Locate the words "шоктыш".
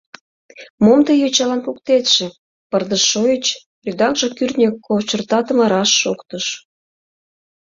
6.01-6.45